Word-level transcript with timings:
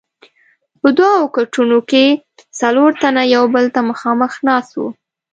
په 0.81 0.89
دوو 0.97 1.23
کټونو 1.35 1.77
کې 1.89 2.05
څلور 2.59 2.89
تنه 3.01 3.23
یو 3.35 3.43
بل 3.53 3.65
ته 3.75 3.81
مخامخ 3.91 4.33
ناست 4.47 4.71
وو. 4.79 4.87